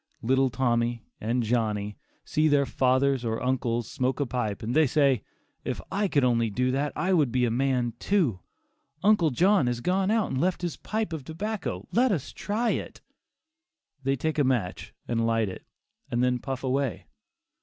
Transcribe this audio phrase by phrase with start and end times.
[0.23, 1.95] Little Tommy and Johnny
[2.25, 5.21] see their fathers or uncles smoke a pipe and they say,
[5.63, 8.39] "If I could only do that I would be a man too;
[9.03, 13.01] uncle John has gone out and left his pipe of tobacco, let us try it."
[14.01, 15.67] They take a match and light it,
[16.09, 17.05] and then puff away.